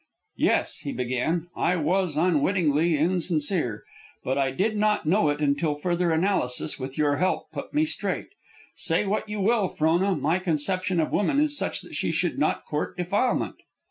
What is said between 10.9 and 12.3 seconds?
of woman is such that she